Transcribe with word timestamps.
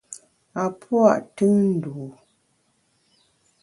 A 0.61 0.63
pua’ 0.81 1.11
tùn 1.35 1.55
ndû. 1.73 1.93